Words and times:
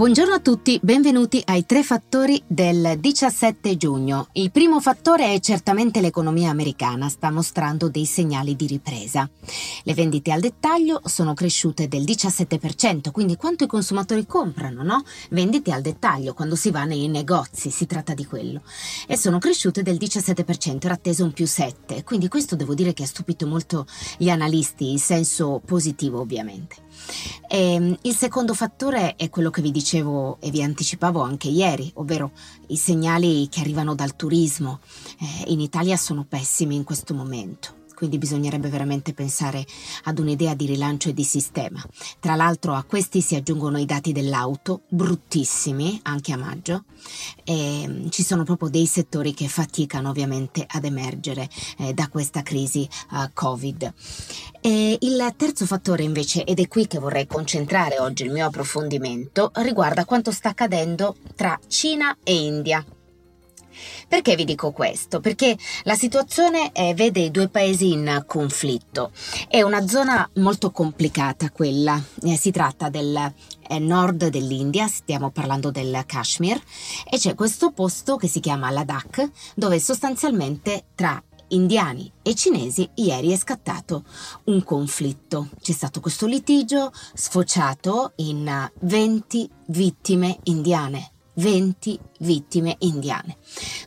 Buongiorno 0.00 0.32
a 0.32 0.40
tutti, 0.40 0.80
benvenuti 0.82 1.42
ai 1.44 1.66
tre 1.66 1.82
fattori 1.82 2.42
del 2.46 2.96
17 2.98 3.76
giugno. 3.76 4.28
Il 4.32 4.50
primo 4.50 4.80
fattore 4.80 5.34
è 5.34 5.40
certamente 5.40 6.00
l'economia 6.00 6.48
americana, 6.48 7.10
sta 7.10 7.30
mostrando 7.30 7.90
dei 7.90 8.06
segnali 8.06 8.56
di 8.56 8.66
ripresa. 8.66 9.28
Le 9.82 9.92
vendite 9.92 10.32
al 10.32 10.40
dettaglio 10.40 11.02
sono 11.04 11.34
cresciute 11.34 11.86
del 11.86 12.04
17%, 12.04 13.10
quindi 13.10 13.36
quanto 13.36 13.64
i 13.64 13.66
consumatori 13.66 14.24
comprano, 14.24 14.82
no? 14.82 15.02
Vendite 15.28 15.70
al 15.70 15.82
dettaglio, 15.82 16.32
quando 16.32 16.56
si 16.56 16.70
va 16.70 16.84
nei 16.84 17.06
negozi, 17.08 17.70
si 17.70 17.84
tratta 17.84 18.14
di 18.14 18.24
quello. 18.24 18.62
E 19.06 19.18
sono 19.18 19.38
cresciute 19.38 19.82
del 19.82 19.98
17%, 19.98 20.82
era 20.82 20.94
atteso 20.94 21.24
un 21.24 21.32
più 21.32 21.46
7, 21.46 22.04
quindi 22.04 22.28
questo 22.28 22.56
devo 22.56 22.72
dire 22.72 22.94
che 22.94 23.02
ha 23.02 23.06
stupito 23.06 23.46
molto 23.46 23.84
gli 24.16 24.30
analisti, 24.30 24.92
in 24.92 24.98
senso 24.98 25.60
positivo 25.62 26.20
ovviamente. 26.20 26.88
E, 27.48 27.74
ehm, 27.74 27.98
il 28.02 28.16
secondo 28.16 28.54
fattore 28.54 29.16
è 29.16 29.28
quello 29.28 29.50
che 29.50 29.62
vi 29.62 29.70
dicevo 29.70 30.38
e 30.40 30.50
vi 30.50 30.62
anticipavo 30.62 31.20
anche 31.20 31.48
ieri, 31.48 31.90
ovvero 31.94 32.32
i 32.68 32.76
segnali 32.76 33.48
che 33.48 33.60
arrivano 33.60 33.94
dal 33.94 34.16
turismo. 34.16 34.80
Eh, 35.18 35.50
in 35.50 35.60
Italia 35.60 35.96
sono 35.96 36.24
pessimi 36.28 36.74
in 36.76 36.84
questo 36.84 37.14
momento 37.14 37.78
quindi 38.00 38.16
bisognerebbe 38.16 38.70
veramente 38.70 39.12
pensare 39.12 39.62
ad 40.04 40.18
un'idea 40.18 40.54
di 40.54 40.64
rilancio 40.64 41.10
e 41.10 41.12
di 41.12 41.22
sistema. 41.22 41.84
Tra 42.18 42.34
l'altro 42.34 42.72
a 42.72 42.84
questi 42.84 43.20
si 43.20 43.34
aggiungono 43.34 43.76
i 43.76 43.84
dati 43.84 44.12
dell'auto, 44.12 44.84
bruttissimi 44.88 46.00
anche 46.04 46.32
a 46.32 46.38
maggio, 46.38 46.84
e 47.44 47.84
mm, 47.86 48.08
ci 48.08 48.22
sono 48.22 48.44
proprio 48.44 48.70
dei 48.70 48.86
settori 48.86 49.34
che 49.34 49.48
faticano 49.48 50.08
ovviamente 50.08 50.64
ad 50.66 50.86
emergere 50.86 51.46
eh, 51.76 51.92
da 51.92 52.08
questa 52.08 52.40
crisi 52.40 52.88
uh, 53.10 53.28
Covid. 53.34 53.92
E 54.62 54.98
il 55.00 55.34
terzo 55.36 55.64
fattore 55.64 56.02
invece, 56.02 56.44
ed 56.44 56.60
è 56.60 56.68
qui 56.68 56.86
che 56.86 56.98
vorrei 56.98 57.26
concentrare 57.26 57.98
oggi 57.98 58.24
il 58.24 58.30
mio 58.30 58.46
approfondimento, 58.46 59.50
riguarda 59.54 60.04
quanto 60.04 60.30
sta 60.32 60.50
accadendo 60.50 61.16
tra 61.34 61.58
Cina 61.66 62.16
e 62.22 62.34
India. 62.34 62.84
Perché 64.06 64.34
vi 64.34 64.44
dico 64.44 64.72
questo? 64.72 65.20
Perché 65.20 65.56
la 65.84 65.94
situazione 65.94 66.72
eh, 66.72 66.92
vede 66.94 67.20
i 67.20 67.30
due 67.30 67.48
paesi 67.48 67.92
in 67.92 68.24
conflitto. 68.26 69.12
È 69.48 69.62
una 69.62 69.86
zona 69.86 70.28
molto 70.34 70.70
complicata 70.70 71.50
quella. 71.50 72.02
Eh, 72.22 72.36
si 72.36 72.50
tratta 72.50 72.90
del 72.90 73.32
eh, 73.68 73.78
nord 73.78 74.28
dell'India, 74.28 74.86
stiamo 74.88 75.30
parlando 75.30 75.70
del 75.70 76.02
Kashmir, 76.04 76.60
e 77.08 77.16
c'è 77.16 77.34
questo 77.34 77.70
posto 77.70 78.16
che 78.16 78.28
si 78.28 78.40
chiama 78.40 78.70
Ladakh, 78.70 79.30
dove 79.54 79.78
sostanzialmente 79.78 80.84
tra 80.94 81.22
indiani 81.50 82.10
e 82.22 82.34
cinesi 82.34 82.88
ieri 82.94 83.30
è 83.30 83.36
scattato 83.36 84.04
un 84.44 84.62
conflitto. 84.64 85.48
C'è 85.60 85.72
stato 85.72 86.00
questo 86.00 86.26
litigio 86.26 86.92
sfociato 87.14 88.12
in 88.16 88.70
20 88.80 89.50
vittime 89.66 90.38
indiane. 90.44 91.12
20 91.34 91.98
vittime 92.18 92.76
indiane, 92.80 93.36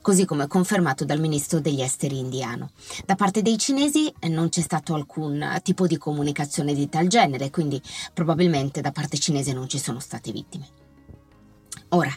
così 0.01 0.25
come 0.25 0.47
confermato 0.47 1.05
dal 1.05 1.19
ministro 1.19 1.59
degli 1.59 1.81
esteri 1.81 2.17
indiano. 2.17 2.71
Da 3.05 3.15
parte 3.15 3.43
dei 3.43 3.57
cinesi 3.59 4.11
eh, 4.19 4.27
non 4.27 4.49
c'è 4.49 4.61
stato 4.61 4.95
alcun 4.95 5.59
tipo 5.61 5.85
di 5.85 5.97
comunicazione 5.97 6.73
di 6.73 6.89
tal 6.89 7.07
genere, 7.07 7.51
quindi 7.51 7.79
probabilmente 8.13 8.81
da 8.81 8.91
parte 8.91 9.19
cinese 9.19 9.53
non 9.53 9.67
ci 9.67 9.77
sono 9.77 9.99
state 9.99 10.31
vittime. 10.31 10.67
Ora, 11.89 12.11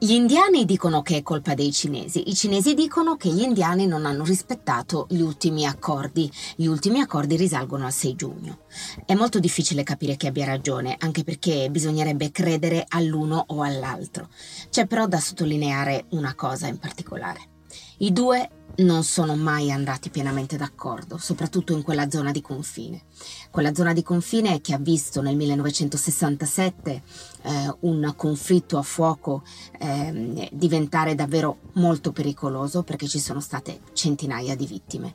gli 0.00 0.12
indiani 0.12 0.64
dicono 0.64 1.02
che 1.02 1.16
è 1.16 1.22
colpa 1.22 1.54
dei 1.54 1.72
cinesi, 1.72 2.30
i 2.30 2.34
cinesi 2.36 2.74
dicono 2.74 3.16
che 3.16 3.30
gli 3.30 3.40
indiani 3.40 3.84
non 3.84 4.06
hanno 4.06 4.22
rispettato 4.22 5.06
gli 5.10 5.20
ultimi 5.20 5.66
accordi. 5.66 6.30
Gli 6.54 6.66
ultimi 6.66 7.00
accordi 7.00 7.36
risalgono 7.36 7.84
al 7.84 7.92
6 7.92 8.14
giugno. 8.14 8.58
È 9.04 9.14
molto 9.14 9.40
difficile 9.40 9.82
capire 9.82 10.16
chi 10.16 10.28
abbia 10.28 10.46
ragione, 10.46 10.94
anche 11.00 11.24
perché 11.24 11.68
bisognerebbe 11.68 12.30
credere 12.30 12.84
all'uno 12.86 13.44
o 13.48 13.62
all'altro. 13.62 14.28
C'è 14.70 14.86
però 14.86 15.08
da 15.08 15.18
sottolineare 15.18 16.04
una 16.10 16.34
cosa 16.36 16.68
in 16.68 16.78
particolare. 16.78 17.57
I 17.98 18.12
due 18.12 18.50
non 18.78 19.02
sono 19.02 19.34
mai 19.34 19.72
andati 19.72 20.08
pienamente 20.08 20.56
d'accordo, 20.56 21.18
soprattutto 21.18 21.72
in 21.72 21.82
quella 21.82 22.08
zona 22.10 22.30
di 22.30 22.40
confine. 22.40 23.02
Quella 23.50 23.74
zona 23.74 23.92
di 23.92 24.04
confine 24.04 24.60
che 24.60 24.72
ha 24.72 24.78
visto 24.78 25.20
nel 25.20 25.34
1967 25.34 27.02
eh, 27.42 27.76
un 27.80 28.12
conflitto 28.14 28.78
a 28.78 28.82
fuoco 28.82 29.42
eh, 29.80 30.48
diventare 30.52 31.16
davvero 31.16 31.58
molto 31.74 32.12
pericoloso 32.12 32.84
perché 32.84 33.08
ci 33.08 33.18
sono 33.18 33.40
state 33.40 33.80
centinaia 33.94 34.54
di 34.54 34.66
vittime 34.66 35.12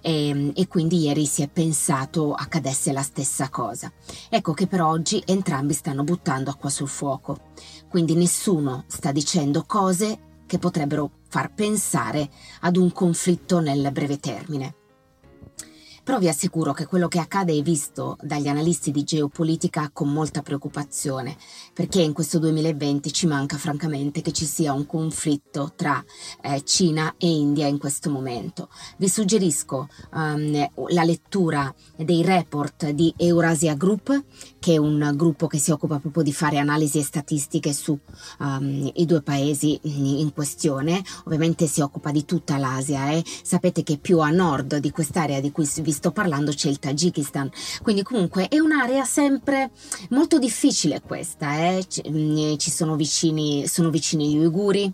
e, 0.00 0.52
e 0.54 0.66
quindi 0.68 1.00
ieri 1.00 1.26
si 1.26 1.42
è 1.42 1.48
pensato 1.48 2.32
accadesse 2.32 2.92
la 2.92 3.02
stessa 3.02 3.50
cosa. 3.50 3.92
Ecco 4.30 4.54
che 4.54 4.66
per 4.66 4.80
oggi 4.80 5.22
entrambi 5.26 5.74
stanno 5.74 6.02
buttando 6.02 6.48
acqua 6.48 6.70
sul 6.70 6.88
fuoco, 6.88 7.50
quindi 7.88 8.14
nessuno 8.14 8.84
sta 8.86 9.12
dicendo 9.12 9.64
cose 9.66 10.30
che 10.52 10.58
potrebbero 10.58 11.10
far 11.30 11.54
pensare 11.54 12.28
ad 12.60 12.76
un 12.76 12.92
conflitto 12.92 13.60
nel 13.60 13.88
breve 13.90 14.18
termine. 14.18 14.74
Però 16.04 16.18
vi 16.18 16.28
assicuro 16.28 16.72
che 16.72 16.86
quello 16.86 17.06
che 17.06 17.20
accade 17.20 17.56
è 17.56 17.62
visto 17.62 18.16
dagli 18.22 18.48
analisti 18.48 18.90
di 18.90 19.04
geopolitica 19.04 19.88
con 19.92 20.12
molta 20.12 20.42
preoccupazione, 20.42 21.36
perché 21.72 22.00
in 22.00 22.12
questo 22.12 22.40
2020 22.40 23.12
ci 23.12 23.28
manca 23.28 23.56
francamente 23.56 24.20
che 24.20 24.32
ci 24.32 24.44
sia 24.44 24.72
un 24.72 24.84
conflitto 24.84 25.72
tra 25.76 26.04
eh, 26.40 26.64
Cina 26.64 27.14
e 27.18 27.28
India 27.28 27.68
in 27.68 27.78
questo 27.78 28.10
momento. 28.10 28.68
Vi 28.96 29.08
suggerisco 29.08 29.88
um, 30.14 30.68
la 30.88 31.04
lettura 31.04 31.72
dei 31.96 32.24
report 32.24 32.90
di 32.90 33.14
Eurasia 33.16 33.74
Group, 33.74 34.24
che 34.58 34.74
è 34.74 34.78
un 34.78 35.12
gruppo 35.14 35.46
che 35.46 35.58
si 35.58 35.70
occupa 35.70 36.00
proprio 36.00 36.24
di 36.24 36.32
fare 36.32 36.58
analisi 36.58 36.98
e 36.98 37.04
statistiche 37.04 37.72
su 37.72 37.96
um, 38.40 38.90
i 38.94 39.06
due 39.06 39.22
paesi 39.22 39.78
in 39.84 40.32
questione. 40.32 41.00
Ovviamente 41.26 41.68
si 41.68 41.80
occupa 41.80 42.10
di 42.10 42.24
tutta 42.24 42.58
l'Asia 42.58 43.10
e 43.10 43.18
eh. 43.18 43.24
sapete 43.42 43.84
che 43.84 43.98
più 43.98 44.18
a 44.18 44.30
nord 44.30 44.78
di 44.78 44.90
quest'area 44.90 45.40
di 45.40 45.52
cui 45.52 45.68
vi 45.80 45.91
vi 45.92 45.98
sto 45.98 46.10
parlando 46.10 46.52
c'è 46.52 46.70
il 46.70 46.78
Tagikistan, 46.78 47.50
quindi 47.82 48.02
comunque 48.02 48.48
è 48.48 48.58
un'area 48.58 49.04
sempre 49.04 49.70
molto 50.08 50.38
difficile 50.38 51.02
questa, 51.02 51.54
eh? 51.58 51.86
mm, 52.08 52.56
ci 52.56 52.70
sono 52.70 52.96
vicini, 52.96 53.66
sono 53.68 53.90
vicini 53.90 54.32
gli 54.32 54.38
uiguri, 54.38 54.90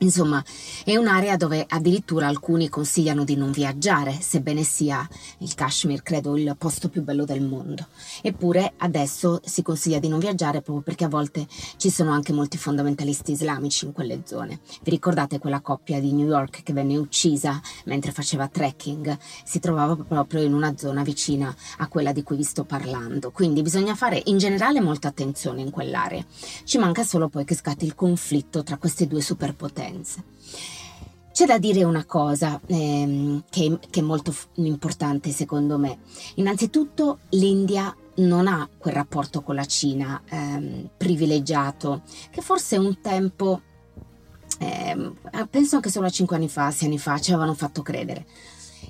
Insomma, 0.00 0.44
è 0.84 0.94
un'area 0.96 1.36
dove 1.36 1.64
addirittura 1.66 2.26
alcuni 2.26 2.68
consigliano 2.68 3.24
di 3.24 3.34
non 3.34 3.50
viaggiare, 3.50 4.12
sebbene 4.20 4.62
sia 4.62 5.08
il 5.38 5.54
Kashmir, 5.54 6.02
credo, 6.02 6.36
il 6.36 6.54
posto 6.58 6.90
più 6.90 7.02
bello 7.02 7.24
del 7.24 7.40
mondo. 7.40 7.86
Eppure 8.20 8.74
adesso 8.76 9.40
si 9.42 9.62
consiglia 9.62 9.98
di 9.98 10.08
non 10.08 10.18
viaggiare 10.18 10.60
proprio 10.60 10.84
perché 10.84 11.04
a 11.04 11.08
volte 11.08 11.46
ci 11.78 11.88
sono 11.88 12.10
anche 12.10 12.34
molti 12.34 12.58
fondamentalisti 12.58 13.32
islamici 13.32 13.86
in 13.86 13.92
quelle 13.92 14.20
zone. 14.26 14.60
Vi 14.82 14.90
ricordate 14.90 15.38
quella 15.38 15.60
coppia 15.60 15.98
di 15.98 16.12
New 16.12 16.26
York 16.26 16.62
che 16.62 16.74
venne 16.74 16.98
uccisa 16.98 17.58
mentre 17.86 18.12
faceva 18.12 18.48
trekking? 18.48 19.16
Si 19.44 19.60
trovava 19.60 19.96
proprio 19.96 20.42
in 20.42 20.52
una 20.52 20.76
zona 20.76 21.02
vicina 21.04 21.54
a 21.78 21.88
quella 21.88 22.12
di 22.12 22.22
cui 22.22 22.36
vi 22.36 22.42
sto 22.42 22.64
parlando. 22.64 23.30
Quindi 23.30 23.62
bisogna 23.62 23.94
fare 23.94 24.20
in 24.26 24.36
generale 24.36 24.82
molta 24.82 25.08
attenzione 25.08 25.62
in 25.62 25.70
quell'area. 25.70 26.22
Ci 26.64 26.76
manca 26.76 27.02
solo 27.02 27.30
poi 27.30 27.46
che 27.46 27.54
scatti 27.54 27.86
il 27.86 27.94
conflitto 27.94 28.62
tra 28.62 28.76
queste 28.76 29.06
due 29.06 29.22
superpotenze 29.22 29.85
differenze. 29.86 30.24
C'è 31.32 31.44
da 31.44 31.58
dire 31.58 31.84
una 31.84 32.06
cosa 32.06 32.58
ehm, 32.66 33.44
che, 33.50 33.78
che, 33.90 34.00
è 34.00 34.02
molto 34.02 34.32
f- 34.32 34.48
importante 34.54 35.30
secondo 35.30 35.76
me. 35.78 35.98
Innanzitutto 36.36 37.18
l'India 37.30 37.94
non 38.16 38.46
ha 38.46 38.66
quel 38.78 38.94
rapporto 38.94 39.42
con 39.42 39.54
la 39.54 39.66
Cina 39.66 40.22
ehm, 40.26 40.88
privilegiato 40.96 42.02
che 42.30 42.40
forse 42.40 42.78
un 42.78 43.00
tempo, 43.02 43.60
ehm, 44.58 45.14
penso 45.50 45.76
anche 45.76 45.90
solo 45.90 46.06
a 46.06 46.10
cinque 46.10 46.36
anni 46.36 46.48
fa, 46.48 46.70
sei 46.70 46.88
anni 46.88 46.98
fa, 46.98 47.18
ci 47.18 47.32
avevano 47.32 47.54
fatto 47.54 47.82
credere. 47.82 48.26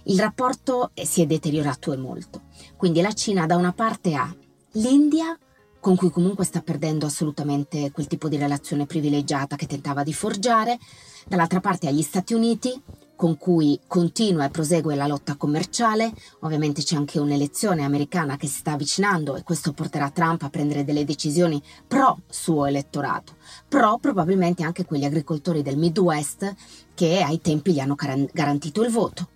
Il 0.04 0.20
rapporto 0.20 0.90
eh, 0.94 1.04
si 1.04 1.22
è 1.22 1.26
deteriorato 1.26 1.92
e 1.92 1.96
molto. 1.96 2.42
Quindi 2.76 3.00
la 3.00 3.12
Cina 3.12 3.46
da 3.46 3.56
una 3.56 3.72
parte 3.72 4.14
ha 4.14 4.32
l'India 4.72 5.36
con 5.80 5.96
cui 5.96 6.10
comunque 6.10 6.44
sta 6.44 6.60
perdendo 6.60 7.06
assolutamente 7.06 7.90
quel 7.92 8.06
tipo 8.06 8.28
di 8.28 8.36
relazione 8.36 8.86
privilegiata 8.86 9.56
che 9.56 9.66
tentava 9.66 10.02
di 10.02 10.12
forgiare, 10.12 10.78
dall'altra 11.26 11.60
parte 11.60 11.88
agli 11.88 12.02
Stati 12.02 12.34
Uniti, 12.34 12.82
con 13.16 13.38
cui 13.38 13.80
continua 13.86 14.44
e 14.44 14.50
prosegue 14.50 14.94
la 14.94 15.06
lotta 15.06 15.36
commerciale, 15.36 16.12
ovviamente 16.40 16.82
c'è 16.82 16.96
anche 16.96 17.18
un'elezione 17.18 17.82
americana 17.82 18.36
che 18.36 18.46
si 18.46 18.58
sta 18.58 18.72
avvicinando 18.72 19.36
e 19.36 19.42
questo 19.42 19.72
porterà 19.72 20.10
Trump 20.10 20.42
a 20.42 20.50
prendere 20.50 20.84
delle 20.84 21.04
decisioni 21.04 21.60
pro 21.86 22.20
suo 22.28 22.66
elettorato, 22.66 23.36
pro 23.66 23.98
probabilmente 23.98 24.62
anche 24.62 24.84
quegli 24.84 25.04
agricoltori 25.04 25.62
del 25.62 25.78
Midwest 25.78 26.54
che 26.94 27.22
ai 27.22 27.40
tempi 27.40 27.72
gli 27.72 27.80
hanno 27.80 27.94
garantito 27.94 28.84
il 28.84 28.90
voto. 28.90 29.28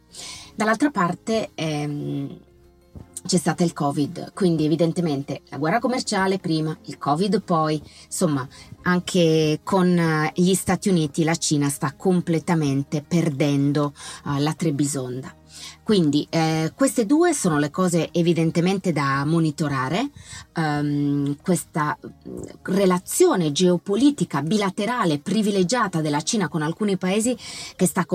Dall'altra 0.54 0.90
parte 0.90 1.50
ehm, 1.54 2.38
c'è 3.26 3.36
stato 3.36 3.62
il 3.62 3.72
Covid, 3.72 4.32
quindi 4.32 4.64
evidentemente 4.64 5.42
la 5.50 5.58
guerra 5.58 5.78
commerciale 5.78 6.38
prima, 6.38 6.76
il 6.86 6.98
Covid 6.98 7.42
poi, 7.42 7.80
insomma, 8.04 8.46
anche 8.82 9.60
con 9.62 9.98
eh, 9.98 10.32
gli 10.34 10.54
Stati 10.54 10.88
Uniti 10.88 11.24
la 11.24 11.36
Cina 11.36 11.68
sta 11.68 11.94
completamente 11.96 13.04
perdendo 13.06 13.92
uh, 14.24 14.38
la 14.38 14.54
Trebisonda. 14.54 15.34
Quindi 15.82 16.26
eh, 16.30 16.72
queste 16.74 17.06
due 17.06 17.34
sono 17.34 17.58
le 17.58 17.70
cose 17.70 18.10
evidentemente 18.12 18.92
da 18.92 19.24
monitorare, 19.24 20.10
um, 20.56 21.36
questa 21.42 21.98
mm, 22.00 22.42
relazione 22.62 23.50
geopolitica 23.50 24.42
bilaterale 24.42 25.18
privilegiata 25.18 26.00
della 26.00 26.22
Cina 26.22 26.48
con 26.48 26.62
alcuni 26.62 26.96
paesi 26.96 27.36
che 27.76 27.86
sta 27.86 28.06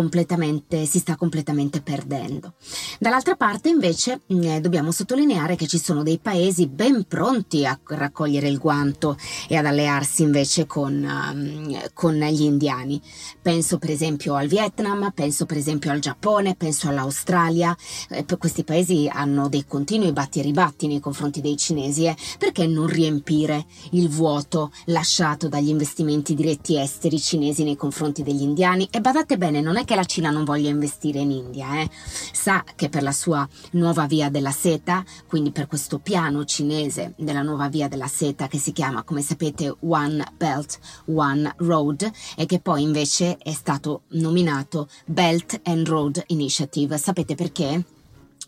si 0.85 0.99
sta 0.99 1.15
completamente 1.15 1.81
perdendo. 1.81 2.53
Dall'altra 2.99 3.35
parte 3.35 3.69
invece 3.69 4.21
mm, 4.31 4.43
eh, 4.43 4.61
dobbiamo 4.61 4.91
sottolineare 4.95 5.57
che 5.57 5.67
ci 5.67 5.77
sono 5.77 6.03
dei 6.03 6.19
paesi 6.19 6.67
ben 6.67 7.03
pronti 7.05 7.65
a 7.65 7.77
raccogliere 7.83 8.47
il 8.47 8.57
guanto 8.57 9.17
e 9.49 9.57
ad 9.57 9.65
allearsi 9.65 10.23
invece 10.23 10.65
con, 10.65 10.93
um, 10.93 11.77
con 11.93 12.13
gli 12.13 12.43
indiani. 12.43 13.01
Penso 13.41 13.77
per 13.77 13.89
esempio 13.89 14.35
al 14.35 14.47
Vietnam, 14.47 15.11
penso 15.13 15.45
per 15.45 15.57
esempio 15.57 15.91
al 15.91 15.99
Giappone, 15.99 16.55
penso 16.55 16.87
all'Australia 16.87 17.75
eh, 18.09 18.25
questi 18.37 18.63
paesi 18.63 19.09
hanno 19.11 19.49
dei 19.49 19.65
continui 19.67 20.13
batti 20.13 20.39
e 20.39 20.43
ribatti 20.43 20.87
nei 20.87 21.01
confronti 21.01 21.41
dei 21.41 21.57
cinesi, 21.57 22.05
eh, 22.05 22.15
perché 22.39 22.65
non 22.65 22.87
riempire 22.87 23.65
il 23.91 24.07
vuoto 24.07 24.71
lasciato 24.85 25.49
dagli 25.49 25.69
investimenti 25.69 26.35
diretti 26.35 26.79
esteri 26.79 27.19
cinesi 27.19 27.63
nei 27.63 27.75
confronti 27.75 28.23
degli 28.23 28.43
indiani? 28.43 28.87
E 28.91 29.01
badate 29.01 29.37
bene, 29.37 29.59
non 29.59 29.75
è 29.75 29.83
che 29.83 29.95
la 29.95 30.05
Cina 30.05 30.29
non 30.29 30.45
voglia 30.45 30.69
investire 30.69 31.19
in 31.19 31.31
India, 31.31 31.81
eh. 31.81 31.89
sa 32.31 32.63
che 32.75 32.87
per 32.87 33.03
la 33.03 33.11
sua 33.11 33.47
nuova 33.71 34.05
via 34.05 34.29
della 34.29 34.51
seta, 34.51 34.84
quindi 35.27 35.51
per 35.51 35.67
questo 35.67 35.99
piano 35.99 36.45
cinese 36.45 37.13
della 37.17 37.41
nuova 37.41 37.69
via 37.69 37.87
della 37.87 38.07
seta 38.07 38.47
che 38.47 38.57
si 38.57 38.71
chiama, 38.71 39.03
come 39.03 39.21
sapete, 39.21 39.75
One 39.81 40.23
Belt, 40.35 40.79
One 41.05 41.53
Road, 41.57 42.09
e 42.35 42.45
che 42.45 42.59
poi 42.59 42.83
invece 42.83 43.37
è 43.37 43.53
stato 43.53 44.03
nominato 44.09 44.87
Belt 45.05 45.61
and 45.63 45.87
Road 45.87 46.23
Initiative. 46.27 46.97
Sapete? 46.97 47.35
Perché? 47.35 47.83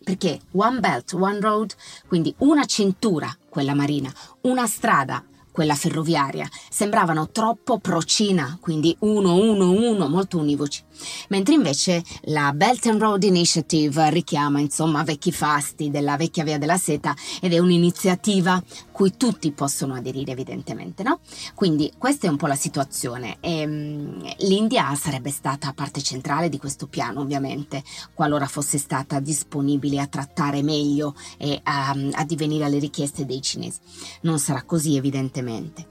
Perché 0.03 0.39
One 0.51 0.79
Belt, 0.79 1.13
One 1.13 1.39
Road, 1.39 1.73
quindi 2.07 2.33
una 2.39 2.65
cintura, 2.65 3.35
quella 3.49 3.73
marina, 3.73 4.11
una 4.41 4.67
strada, 4.67 5.23
quella 5.57 5.73
ferroviaria, 5.73 6.47
sembravano 6.69 7.31
troppo 7.31 7.79
pro-Cina, 7.79 8.59
quindi 8.61 8.95
uno, 8.99 9.33
uno, 9.37 9.71
uno, 9.71 10.07
molto 10.07 10.37
univoci. 10.37 10.83
Mentre 11.29 11.55
invece 11.55 12.03
la 12.25 12.53
Belt 12.53 12.85
and 12.85 13.01
Road 13.01 13.23
Initiative 13.23 14.11
richiama 14.11 14.59
insomma 14.59 15.03
vecchi 15.03 15.31
fasti 15.31 15.89
della 15.89 16.15
vecchia 16.15 16.43
via 16.43 16.59
della 16.59 16.77
seta 16.77 17.15
ed 17.41 17.53
è 17.53 17.57
un'iniziativa 17.57 18.63
cui 18.91 19.17
tutti 19.17 19.51
possono 19.51 19.95
aderire 19.95 20.31
evidentemente, 20.31 21.01
no? 21.01 21.21
Quindi 21.55 21.91
questa 21.97 22.27
è 22.27 22.29
un 22.29 22.37
po' 22.37 22.45
la 22.45 22.55
situazione 22.55 23.37
e 23.39 23.65
um, 23.65 24.33
l'India 24.39 24.93
sarebbe 24.93 25.31
stata 25.31 25.73
parte 25.73 26.03
centrale 26.03 26.49
di 26.49 26.59
questo 26.59 26.85
piano 26.85 27.21
ovviamente, 27.21 27.83
qualora 28.13 28.45
fosse 28.45 28.77
stata 28.77 29.19
disponibile 29.19 29.99
a 29.99 30.07
trattare 30.07 30.61
meglio 30.61 31.15
e 31.37 31.59
a, 31.63 31.95
a 32.11 32.23
divenire 32.25 32.65
alle 32.65 32.77
richieste 32.77 33.25
dei 33.25 33.41
cinesi. 33.41 33.79
Non 34.21 34.37
sarà 34.37 34.61
così 34.61 34.95
evidentemente 34.95 35.45
ovviamente, 35.47 35.87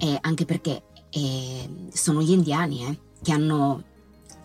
eh, 0.00 0.18
anche 0.20 0.44
perché 0.44 0.82
eh, 1.10 1.88
sono 1.92 2.22
gli 2.22 2.30
indiani 2.30 2.84
eh, 2.84 2.98
che 3.22 3.32
hanno 3.32 3.82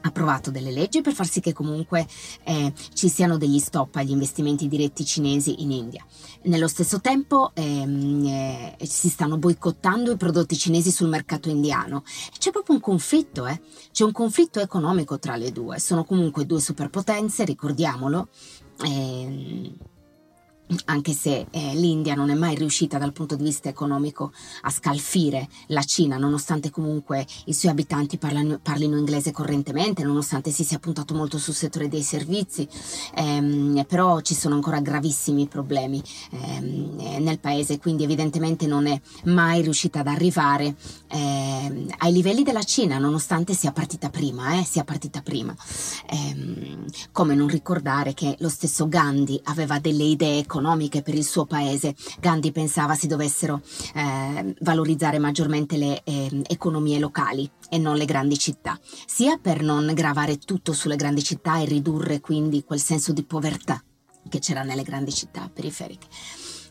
approvato 0.06 0.52
delle 0.52 0.72
leggi 0.72 1.00
per 1.00 1.14
far 1.14 1.26
sì 1.26 1.40
che 1.40 1.54
comunque 1.54 2.06
eh, 2.44 2.74
ci 2.94 3.08
siano 3.08 3.38
degli 3.38 3.58
stop 3.60 3.96
agli 3.96 4.12
investimenti 4.12 4.68
diretti 4.68 5.06
cinesi 5.06 5.62
in 5.62 5.72
India. 5.72 6.06
Nello 6.44 6.68
stesso 6.68 7.00
tempo 7.00 7.52
ehm, 7.54 8.26
eh, 8.26 8.86
si 8.86 9.08
stanno 9.08 9.38
boicottando 9.38 10.12
i 10.12 10.18
prodotti 10.18 10.58
cinesi 10.58 10.92
sul 10.92 11.08
mercato 11.08 11.50
indiano. 11.50 12.04
C'è 12.38 12.52
proprio 12.52 12.76
un 12.76 12.82
conflitto, 12.82 13.46
eh? 13.48 13.62
c'è 13.94 14.04
un 14.04 14.12
conflitto 14.12 14.60
economico 14.60 15.20
tra 15.20 15.38
le 15.38 15.54
due. 15.54 15.80
Sono 15.80 16.04
comunque 16.04 16.46
due 16.46 16.60
superpotenze, 16.60 17.46
ricordiamolo. 17.46 18.28
Ehm, 18.86 19.74
anche 20.86 21.14
se 21.14 21.46
eh, 21.50 21.76
l'India 21.76 22.16
non 22.16 22.30
è 22.30 22.34
mai 22.34 22.56
riuscita 22.56 22.98
dal 22.98 23.14
punto 23.14 23.36
di 23.36 23.44
vista 23.44 23.70
economico 23.70 24.32
a 24.62 24.70
scalfire 24.70 25.48
la 25.68 25.84
Cina, 25.84 26.18
nonostante 26.18 26.70
comunque 26.70 27.26
i 27.46 27.54
suoi 27.54 27.72
abitanti 27.72 28.18
parlano, 28.18 28.60
parlino 28.62 28.98
inglese 28.98 29.32
correntemente, 29.32 30.04
nonostante 30.04 30.52
si 30.52 30.64
sia 30.64 30.80
puntato 30.80 31.14
molto 31.14 31.38
sul 31.38 31.54
settore 31.54 31.90
dei 31.90 32.02
servizi, 32.02 32.68
ehm, 33.16 33.86
però 33.88 34.22
ci 34.22 34.34
sono 34.36 34.56
ancora 34.56 34.80
gravissimi 34.80 35.48
problemi 35.48 36.02
ehm, 36.32 37.20
nel 37.20 37.40
paese, 37.40 37.80
quindi 37.80 38.04
evidentemente 38.04 38.66
non 38.66 38.88
è 38.88 39.00
mai 39.26 39.62
riuscita 39.62 40.00
ad 40.00 40.08
arrivare 40.08 40.76
ehm, 41.08 41.88
ai 41.98 42.12
livelli 42.12 42.44
della 42.44 42.64
Cina, 42.64 42.98
nonostante 42.98 43.54
sia 43.54 43.72
partita 43.72 44.10
prima, 44.10 44.60
eh, 44.60 44.64
sia 44.64 44.84
partita 44.84 45.22
prima. 45.22 45.56
Ehm, 46.10 46.86
come 47.12 47.36
non 47.36 47.48
ricordare 47.48 48.14
che 48.14 48.36
lo 48.40 48.50
stesso 48.50 48.88
Gandhi 48.88 49.40
aveva 49.46 49.80
delle 49.80 50.04
idee 50.04 50.46
economiche 50.54 51.02
per 51.02 51.16
il 51.16 51.24
suo 51.24 51.46
paese. 51.46 51.96
Gandhi 52.20 52.52
pensava 52.52 52.94
si 52.94 53.08
dovessero 53.08 53.62
eh, 53.96 54.56
valorizzare 54.62 55.18
maggiormente 55.18 55.78
le 55.78 56.02
eh, 56.04 56.44
economie 56.48 57.00
locali 57.00 57.50
e 57.70 57.80
non 57.80 57.96
le 57.96 58.06
grandi 58.06 58.38
città, 58.38 58.80
sia 59.08 59.38
per 59.38 59.64
non 59.64 59.92
gravare 59.96 60.38
tutto 60.38 60.74
sulle 60.74 60.96
grandi 60.96 61.24
città 61.24 61.60
e 61.60 61.66
ridurre 61.66 62.20
quindi 62.20 62.64
quel 62.64 62.80
senso 62.80 63.14
di 63.14 63.24
povertà 63.24 63.82
che 64.30 64.40
c'era 64.40 64.62
nelle 64.62 64.84
grandi 64.84 65.12
città 65.12 65.50
periferiche 65.52 66.08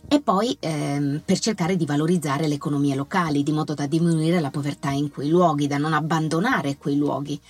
e 0.09 0.21
poi 0.21 0.57
ehm, 0.59 1.23
per 1.25 1.39
cercare 1.39 1.77
di 1.77 1.87
valorizzare 1.87 2.47
le 2.47 2.55
economie 2.55 2.95
locali, 2.95 3.43
di 3.43 3.53
modo 3.53 3.75
da 3.75 3.87
diminuire 3.87 4.41
la 4.41 4.51
povertà 4.51 4.91
in 4.91 5.11
quei 5.11 5.29
luoghi, 5.29 5.67
da 5.67 5.79
non 5.79 5.93
abbandonare 5.93 6.77
quei 6.77 6.97
luoghi. 6.97 7.41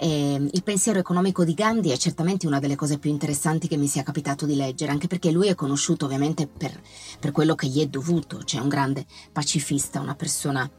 E 0.00 0.34
il 0.34 0.62
pensiero 0.62 1.00
economico 1.00 1.44
di 1.44 1.54
Gandhi 1.54 1.90
è 1.90 1.96
certamente 1.96 2.46
una 2.46 2.60
delle 2.60 2.76
cose 2.76 2.98
più 2.98 3.10
interessanti 3.10 3.66
che 3.66 3.76
mi 3.76 3.88
sia 3.88 4.04
capitato 4.04 4.46
di 4.46 4.54
leggere, 4.54 4.92
anche 4.92 5.08
perché 5.08 5.32
lui 5.32 5.48
è 5.48 5.56
conosciuto 5.56 6.04
ovviamente 6.04 6.46
per, 6.46 6.80
per 7.18 7.32
quello 7.32 7.56
che 7.56 7.66
gli 7.66 7.82
è 7.82 7.86
dovuto, 7.86 8.44
cioè 8.44 8.60
un 8.60 8.68
grande 8.68 9.04
pacifista, 9.32 9.98
una 9.98 10.14
persona 10.14 10.70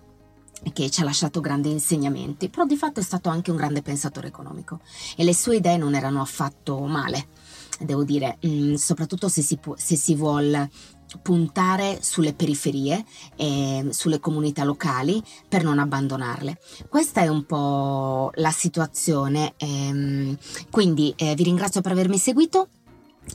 che 0.73 0.89
ci 0.89 1.01
ha 1.01 1.03
lasciato 1.03 1.41
grandi 1.41 1.69
insegnamenti, 1.69 2.49
però 2.49 2.65
di 2.65 2.77
fatto 2.77 3.01
è 3.01 3.03
stato 3.03 3.27
anche 3.29 3.51
un 3.51 3.57
grande 3.57 3.81
pensatore 3.81 4.27
economico 4.27 4.79
e 5.17 5.23
le 5.25 5.33
sue 5.33 5.57
idee 5.57 5.77
non 5.77 5.95
erano 5.95 6.21
affatto 6.21 6.79
male, 6.85 7.27
devo 7.79 8.03
dire, 8.03 8.37
mm, 8.45 8.75
soprattutto 8.75 9.27
se 9.27 9.41
si, 9.41 9.57
può, 9.57 9.75
se 9.77 9.95
si 9.95 10.15
vuole 10.15 10.69
puntare 11.21 11.97
sulle 12.01 12.33
periferie 12.33 13.03
e 13.35 13.87
sulle 13.89 14.19
comunità 14.19 14.63
locali 14.63 15.21
per 15.47 15.63
non 15.63 15.79
abbandonarle. 15.79 16.59
Questa 16.87 17.21
è 17.21 17.27
un 17.27 17.45
po' 17.45 18.31
la 18.35 18.51
situazione, 18.51 19.53
ehm, 19.57 20.37
quindi 20.69 21.13
eh, 21.15 21.33
vi 21.35 21.43
ringrazio 21.43 21.81
per 21.81 21.93
avermi 21.93 22.17
seguito 22.17 22.69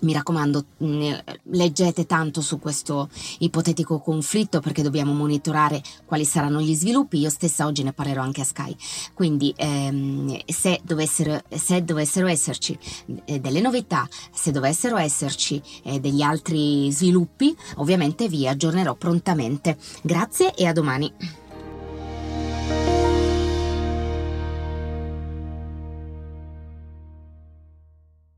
mi 0.02 0.12
raccomando, 0.12 0.64
mm, 0.82 1.12
leggete 1.50 2.06
tanto 2.06 2.40
su 2.40 2.58
questo 2.58 3.08
ipotetico 3.38 4.00
conflitto 4.00 4.60
perché 4.60 4.82
dobbiamo 4.82 5.12
monitorare 5.12 5.82
quali 6.04 6.24
saranno 6.24 6.60
gli 6.60 6.74
sviluppi. 6.74 7.18
Io 7.18 7.30
stessa 7.30 7.66
oggi 7.66 7.82
ne 7.82 7.92
parlerò 7.92 8.22
anche 8.22 8.42
a 8.42 8.44
Sky. 8.44 8.74
Quindi, 9.14 9.52
ehm, 9.56 10.38
se, 10.46 10.80
dovessero, 10.82 11.42
se, 11.48 11.84
dovessero, 11.84 12.26
esserci 12.26 12.78
eh, 13.24 13.40
delle 13.40 13.60
novità, 13.60 14.08
se 14.32 14.50
dovessero 14.50 14.96
esserci 14.96 15.60
eh, 15.84 16.00
degli 16.00 16.22
altri 16.22 16.90
sviluppi, 16.90 17.56
ovviamente 17.76 18.28
vi 18.28 18.46
aggiornerò 18.48 18.94
prontamente. 18.94 19.76
Grazie 20.02 20.54
e 20.54 20.66
a 20.66 20.72
domani. 20.72 21.42